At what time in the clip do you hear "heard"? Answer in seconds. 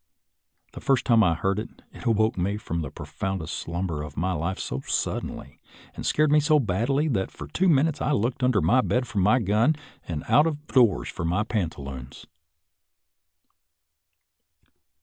1.35-1.59